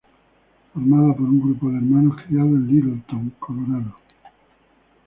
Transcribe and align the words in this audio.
Formada 0.73 1.13
por 1.13 1.29
un 1.29 1.39
grupo 1.41 1.69
de 1.69 1.75
hermanos 1.77 2.15
criados 2.25 2.47
en 2.53 2.65
Littleton, 2.67 3.29
Colorado. 3.37 3.95